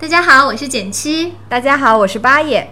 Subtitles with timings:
[0.00, 1.32] 大家好，我是简七。
[1.48, 2.70] 大家好，我是八爷。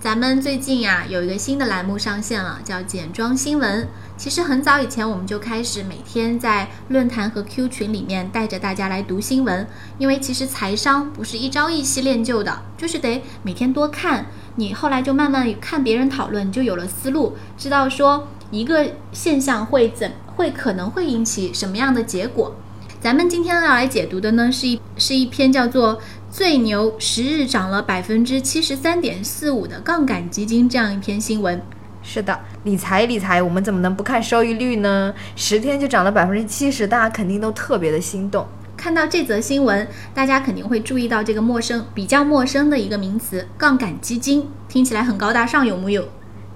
[0.00, 3.86] 咱们最近呀有一个新的栏目上线了，叫简装新闻。
[4.16, 9.68] 其实很早以前我们就开始每天在论坛和 Q 群里面带着大家来读新闻，
[9.98, 14.24] 因为其实财商不是一朝一夕练就的，就是得每天多看。
[14.56, 22.56] 你后来就慢慢看别人讨论，你就有了思路，知道说一个现象会怎会可能会引起什么样的结果。
[22.98, 25.96] 咱们今天要来解读的呢，是一是一篇叫做
[26.30, 31.60] 《最牛十日涨了百分之七十三点四五的杠杆基金》这样一篇新闻。
[32.02, 35.12] 是的，理财理财，我们怎么能不看收益率呢？
[35.34, 38.46] 十天就涨了百分之七十，大家肯定都特别的心动。
[38.76, 46.08] 看到这则新闻，大家肯定会注意到这个陌生、比较陌生的一个名词——杠杆基金，听起来很高大上，有木有？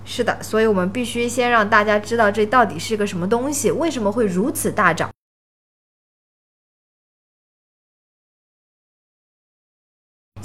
[0.04, 5.10] 是的，所以我们必须先让大家知道这到底是个什么东西，为什么会如此大涨。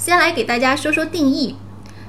[0.00, 1.54] 先来给大家说说定义，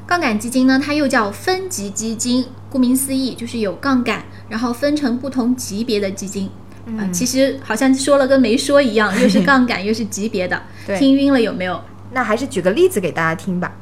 [0.07, 6.49] 杠杆基金呢，它又叫分级基金，顾名思义就是有杠杆，然后分成不同级别的基金。
[6.85, 10.63] 嗯，其实好像说了跟没说一样，又是 杠杆又是级别的，
[10.97, 11.83] 听晕了有没有？
[12.13, 13.73] 那还是举个例子给大家听吧。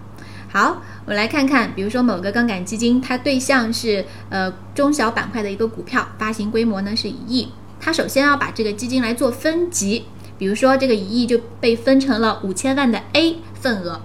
[0.52, 10.06] 好，我来看看，比如说某个杠杆基金，它对象是呃中小板块的一个股票，发行规模呢是一亿，它首先要把这个基金来做分级。
[10.40, 14.02] 比如说，这个一亿就被分成了五千万的 A 份额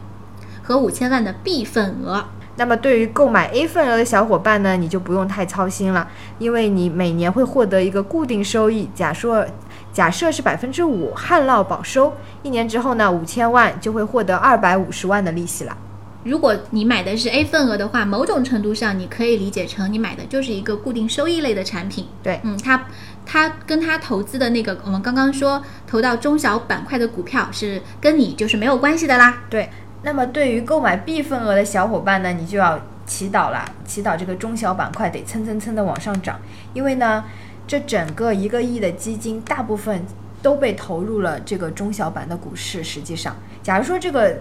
[0.65, 2.27] 和五千万的 B 份额。
[2.57, 8.89] 那么，对于购买 A 份额的小伙伴呢，你就不用太操心了，因为你每年会获得一个固定收益。
[8.95, 9.47] 假设
[9.93, 12.13] 假设是百分之五旱涝保收，
[12.43, 15.77] 一年之后呢，五千万就会获得二百五十万的利息了。
[16.25, 22.07] 如果你买的是 A 份额的话，某种程度上你可以理解成你买的就是一个固定收益类的产品。
[22.23, 22.87] 对，嗯，它
[23.27, 29.43] 他跟他投资的那个，我们刚刚说投到中小板块的股票是跟你就是没有关系的啦。
[29.49, 29.71] 对，
[30.03, 36.39] 那么对于购买 B 份额的小伙伴呢，你就要祈祷了，祈祷这个中小板块得蹭蹭蹭的往上涨，
[36.73, 37.25] 因为呢，
[37.67, 40.05] 这整个一个亿的基金大部分
[40.43, 42.85] 都被投入了这个中小板的股市。
[42.85, 44.39] 实际上，假如说这个。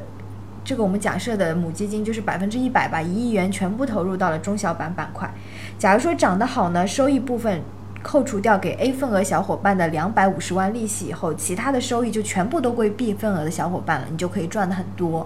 [0.66, 5.30] 这个我们假设的母基金就是百分之一百把一亿元全部投入到了中小板板块。
[5.78, 7.62] 假如说涨得好呢，收益部分
[8.03, 15.25] 扣除掉给 A 份额小伙伴的两百五十万利息以后，其他的收益就全部都归 B 份额的小伙伴了，你就可以赚的很多。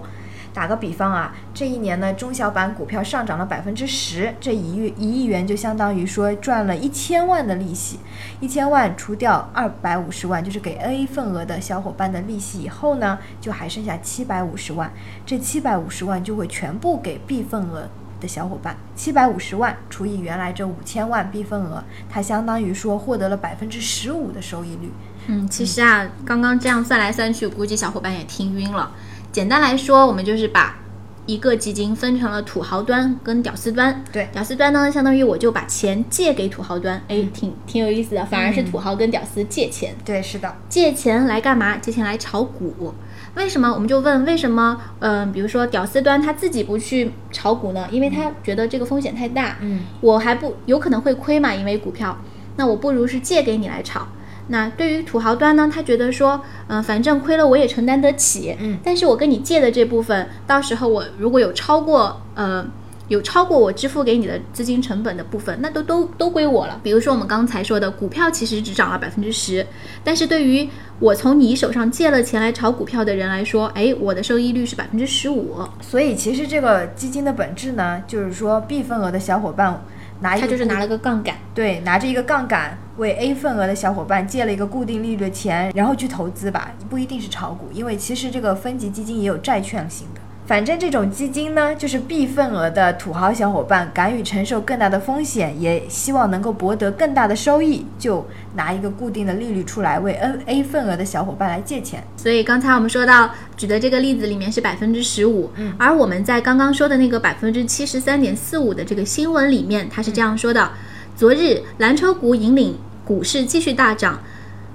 [0.54, 8.00] 打个比方啊，这一年呢，中小板股票上涨了百分之十，这一亿一亿元就相当于说赚了一千万的利息。
[8.40, 14.90] 一千万除掉二百五十万，就是给 A 份额的小伙伴的利息以后呢，就还剩下七百五十万。
[15.26, 17.88] 这七百五十万就会全部给 B 份额
[18.20, 18.76] 的小伙伴。
[18.94, 24.90] 七百五十万除以原来这五千万 B 份额，它相当于说获得了百分之十五的收益率。
[25.26, 28.92] 嗯，其实啊，刚刚这样算来算去，估计小伙伴也听晕了。
[29.30, 30.78] 简单来说，我们就是把
[31.26, 34.02] 一个基金分成了土豪端跟屌丝端。
[34.10, 38.24] 对，屌丝端呢，相当于我就把钱借给土豪端，哎，挺挺有意思的。
[38.24, 39.94] 反而是土豪跟屌丝借钱。
[40.02, 40.56] 对，是的。
[40.70, 41.76] 借钱来干嘛？
[41.76, 42.94] 借钱来炒股。
[43.38, 43.72] 为什么？
[43.72, 44.78] 我们就问为什么？
[44.98, 47.86] 嗯，比如说屌丝端他自己不去炒股呢？
[47.90, 49.56] 因为他觉得这个风险太大。
[49.60, 51.54] 嗯，我还不有可能会亏嘛？
[51.54, 52.18] 因为股票，
[52.56, 54.08] 那我不如是借给你来炒。
[54.48, 62.66] 那对于土豪端呢，他觉得说，嗯，反正亏了我也承担得起，嗯，但是我跟你借的这部分，到时候我如果有超过，呃，
[63.08, 66.78] 有超过我支付给你的资金成本的部分，那都都都归我了。
[66.82, 69.66] 比如说我们刚才说的股票其实只涨了百分之十，
[70.04, 70.68] 但是对于
[71.00, 75.56] 我从你手上借了钱来炒股票的人来说，哎，我的收益率是百分之十五。
[75.80, 79.82] 所以其实这个基金的本质呢，就是说 B 份额的小伙伴。
[80.20, 90.17] 拿他就是拿了个杠杆，对，拿着一个杠杆为 A 份额的小伙伴借了一个固定利率的钱，然后去投资吧，不一定是炒股，因为其实这个分级基金也有债券型的。
[90.48, 102.02] 反正这种基金呢，就是 B 份额的土豪小伙伴敢于承受更大的风险，也希望能够博得更大的收益，就拿一个固定的利率出来为 N A 份额的小伙伴来借钱。
[102.16, 103.28] 所以刚才我们说到
[103.58, 110.70] 举的这个例子里面是百分之十五，嗯，而我们在刚刚说的那个百分之七十三点四五的这个新闻里面，它是这样说的：
[111.14, 112.74] 昨日蓝筹股引领
[113.04, 114.18] 股市继续大涨。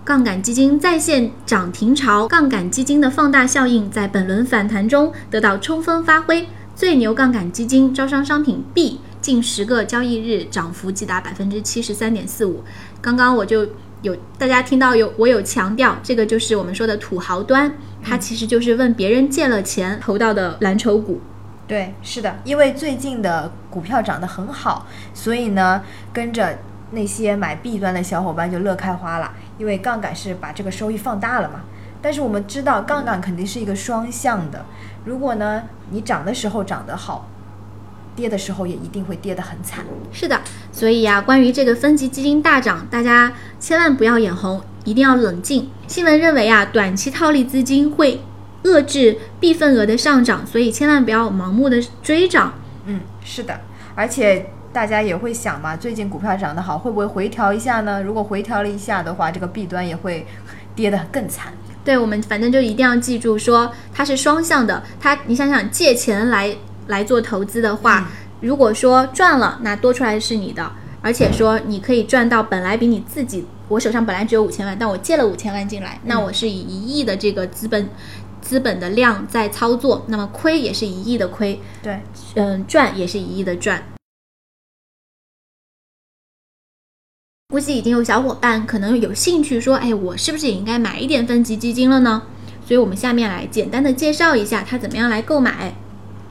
[0.05, 6.45] 杠杆基金再现涨停潮，杠杆基金的放大效应在本轮反弹中得到充分发挥。
[6.75, 12.63] 最牛杠杆基金招商商品 B 近十个交易日涨幅即达百分之七十三点四五。
[12.99, 13.65] 刚刚我就
[14.01, 21.21] 有大家听到有我有强调，这个就是我们说的土豪端，它其实就是问别人借了钱投到的蓝筹股。
[21.65, 26.59] 对，是的，因为最近的股票涨得很好，所以呢，跟着
[26.93, 29.33] 那些买 B 端的小伙伴就乐开花了。
[29.59, 31.61] 因为杠杆是把这个收益放大了嘛，
[32.01, 34.65] 但是我们知道杠杆肯定是一个双向的，
[35.05, 37.29] 如果呢你涨的时候涨得好，
[38.15, 39.85] 跌的时候也一定会跌得很惨。
[40.11, 40.41] 是的，
[40.71, 45.69] 所以呀、关于这个分级基金大涨，大家千万不要眼红，一定要冷静。
[45.87, 48.21] 新闻认为啊，短期套利资金会
[48.63, 52.53] 遏制 B 份额的上涨，所以千万不要盲目的追涨。
[52.85, 53.61] 嗯，是的，
[53.93, 58.01] 而且大家也会想嘛，最近股票涨得好，会不会回调一下呢？
[58.01, 60.25] 如果回调了一下的话，这个弊端也会
[60.75, 61.53] 跌得更惨。
[61.85, 64.81] 对我们反正就一定要记住说，它是双向的。
[64.99, 66.55] 它你想想借钱来
[66.87, 68.09] 来做投资的话，
[68.41, 70.71] 如果说赚了，那多出来是你的，
[71.01, 77.89] 而且说你可以赚到本来比你自己，我手上本来只有五千万，但我借了五千万进来，那我是以一亿的这个资本
[78.41, 81.99] 资本的量在操作，那么亏也是一亿的亏，对，
[82.35, 83.83] 嗯，赚也是一亿的赚。
[87.53, 92.23] 估计已经有小伙伴可能有兴趣说，哎，我是不是也应该买一点分级基金了呢？
[92.65, 95.75] 所以我们下面来简单的介绍一下它怎么样来购买。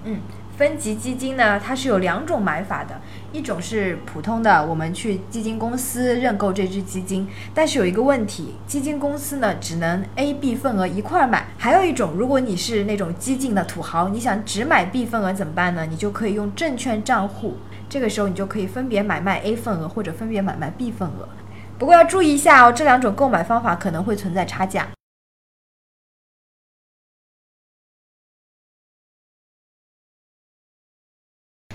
[0.04, 0.18] 嗯，
[0.62, 3.00] 分级基金呢，它是有两种买法的，
[3.32, 11.48] 一种是普通的，我们去基金公司认购这只基金，但是有一个问题，基金公司呢只能 A、B 份额一块儿买。
[11.58, 15.84] 还有一种，如果你是那种激进的土豪，你想只买 B 份额怎么办呢？
[15.84, 17.56] 你就可以用证券账户，
[17.88, 21.28] 这个时候你就可以分别买卖 A 份额或者分别买卖 B 份额。
[21.76, 24.86] 不过要注意一下哦，这两种购买方法可能会存在差价。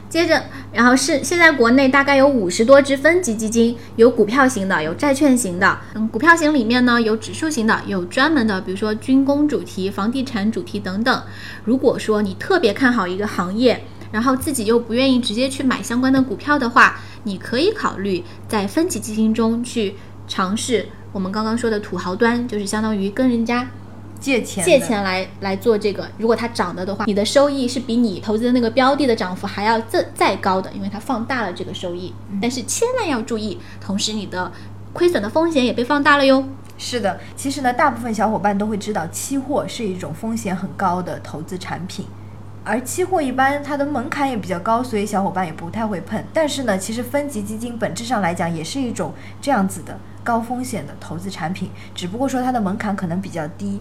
[0.10, 5.80] 接着，然后是现在国内大概有五十多只分级基金，有股票型的，有债券型的。
[5.94, 11.24] 嗯，股票型里面呢有指数型的，有专门的，比如说军工主题、房地产主题等等。
[11.66, 19.96] 如果说你特别看好一个行业，然后自己又不愿意直接去买相关的股票的话，你可以考虑在分级基金中去
[20.28, 23.68] 尝试我们刚刚说的土豪端，就是相当于跟人家
[24.20, 32.14] 借钱借钱来来做这个，如果它涨了的话，你的收益是比你投资的那个标的的涨幅还要再再高的，因为它放大了这个收益。
[32.42, 34.52] 但是千万要注意，同时你的
[34.94, 36.44] 亏损的风险也被放大了哟。
[36.78, 42.06] 是的，其实呢，大部分小伙伴都会知道，期货是一种风险很高的投资产品，
[42.68, 46.22] 而期货一般它的门槛也比较高，所以小伙伴也不太会碰。
[46.34, 53.80] 但是呢，其实分级基金本质上来讲也是一种这样子的高风险的投资产品，只不过说它的门槛可能比较低。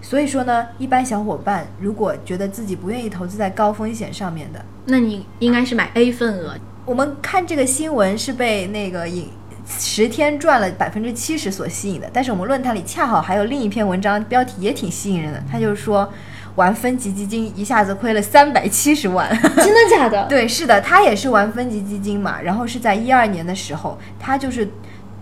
[0.00, 6.54] 所以说呢，一般小伙伴如果觉得自己不愿意投资在高风险上面的，那你应该是买 A 份额，
[6.84, 9.28] 我们看这个新闻是被那个引
[9.66, 16.08] 十天赚了百分之七十所吸引的，但是我们论坛里恰好还有另一篇文章，标题也挺吸引人的，他就是说
[16.56, 19.30] 玩分级基金一下子亏了三百七十万。
[19.56, 20.26] 真的假的？
[20.26, 24.68] 对，是的，他也是玩分级基金嘛，然后是在一二年的时候，他就是。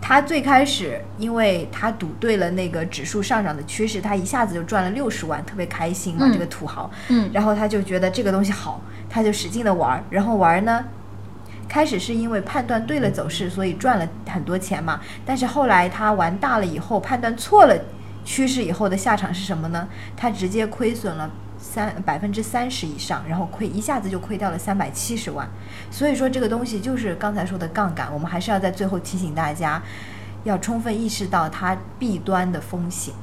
[0.07, 6.91] 他最开始，因为他赌对了那个指数上涨的趋势，他一下子就赚了六十万，特别开心嘛，嗯这个土豪。
[7.09, 10.85] 嗯然后他就觉得这个东西好，他就使劲的玩儿，然后玩儿呢，
[11.67, 15.01] 开始是因为判断对了走势，所以赚了很多钱嘛。
[15.25, 17.75] 但是后来他玩大了以后，判断错了
[18.25, 19.87] 趋势以后的下场是什么呢？
[20.17, 25.49] 它直接亏损了三百分之三十以上，然后亏一下子就亏掉了三百七十万。
[25.91, 29.83] 所以说这个东西就是刚才说的杠杆，我们还是要在最后提醒大家，
[30.45, 33.15] 要充分意识到它弊端的风险。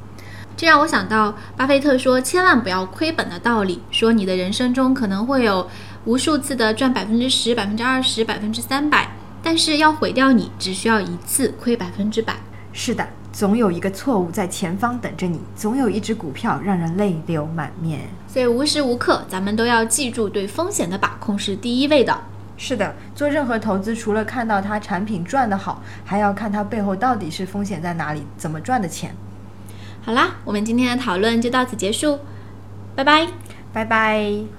[0.58, 5.68] 这让我想到巴菲特说千万不要亏本的道理，说你的人生中可能会有
[6.06, 9.10] 无数次的赚百分之十、百分之二十、百分之三百，
[9.42, 12.36] 但是要毁掉你，只需要一次亏百分之百。
[12.74, 18.02] 是的，总有一个错误在前方等着你，总有一只股票让人泪流满面。
[18.28, 22.22] 所以无时无刻咱们都要记住，对风险的把控是第一位的。
[22.58, 29.16] 是的，做任何投资，除了看到它产品赚得好，还要看它背后到底是风险在哪里，怎么赚的钱。
[30.04, 32.20] 好啦，我们今天的讨论就到此结束，
[32.96, 33.28] 拜拜。
[33.74, 34.44] 拜拜。